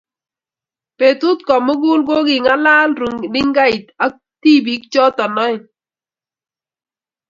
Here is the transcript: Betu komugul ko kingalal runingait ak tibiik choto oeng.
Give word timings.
Betu 0.97 1.29
komugul 1.47 1.99
ko 2.07 2.15
kingalal 2.27 2.89
runingait 2.99 3.85
ak 4.05 4.13
tibiik 4.41 4.83
choto 4.93 5.23
oeng. 5.43 5.61